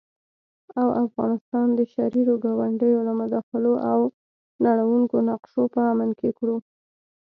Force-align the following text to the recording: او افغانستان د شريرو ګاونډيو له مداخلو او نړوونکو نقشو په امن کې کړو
او 0.79 0.87
افغانستان 1.05 1.67
د 1.73 1.79
شريرو 1.93 2.33
ګاونډيو 2.43 2.99
له 3.07 3.13
مداخلو 3.21 3.73
او 3.91 3.99
نړوونکو 4.65 5.15
نقشو 5.29 5.63
په 5.73 5.79
امن 5.91 6.09
کې 6.19 6.29
کړو 6.37 6.57